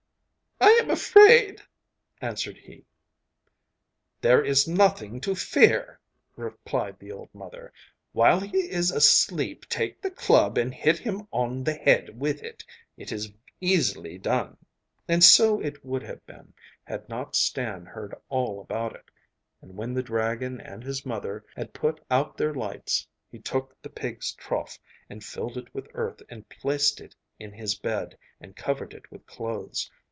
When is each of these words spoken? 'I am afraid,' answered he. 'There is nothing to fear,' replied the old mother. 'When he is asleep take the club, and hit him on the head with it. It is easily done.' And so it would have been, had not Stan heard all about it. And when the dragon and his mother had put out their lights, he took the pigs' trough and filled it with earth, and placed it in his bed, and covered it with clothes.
'I 0.63 0.85
am 0.85 0.89
afraid,' 0.91 1.61
answered 2.21 2.57
he. 2.57 2.83
'There 4.21 4.43
is 4.43 4.67
nothing 4.67 5.21
to 5.21 5.35
fear,' 5.35 5.99
replied 6.35 6.99
the 6.99 7.11
old 7.11 7.29
mother. 7.33 7.71
'When 8.13 8.45
he 8.45 8.69
is 8.71 8.91
asleep 8.91 9.67
take 9.69 10.01
the 10.01 10.11
club, 10.11 10.57
and 10.57 10.73
hit 10.73 10.97
him 10.99 11.27
on 11.31 11.63
the 11.63 11.73
head 11.75 12.19
with 12.19 12.43
it. 12.43 12.63
It 12.97 13.11
is 13.11 13.31
easily 13.59 14.17
done.' 14.17 14.57
And 15.07 15.23
so 15.23 15.59
it 15.61 15.83
would 15.85 16.03
have 16.03 16.23
been, 16.25 16.53
had 16.83 17.07
not 17.07 17.35
Stan 17.35 17.85
heard 17.85 18.13
all 18.29 18.59
about 18.59 18.95
it. 18.95 19.09
And 19.61 19.75
when 19.75 19.93
the 19.93 20.03
dragon 20.03 20.59
and 20.59 20.83
his 20.83 21.05
mother 21.05 21.45
had 21.55 21.73
put 21.73 22.03
out 22.09 22.37
their 22.37 22.53
lights, 22.53 23.07
he 23.31 23.39
took 23.39 23.79
the 23.81 23.89
pigs' 23.89 24.33
trough 24.33 24.77
and 25.09 25.23
filled 25.23 25.57
it 25.57 25.73
with 25.73 25.87
earth, 25.93 26.21
and 26.29 26.49
placed 26.49 26.99
it 27.01 27.15
in 27.39 27.51
his 27.53 27.75
bed, 27.77 28.17
and 28.39 28.55
covered 28.55 28.93
it 28.93 29.09
with 29.11 29.25
clothes. 29.27 29.89